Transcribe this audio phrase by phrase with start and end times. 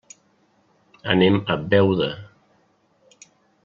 [1.15, 2.11] Anem a Beuda.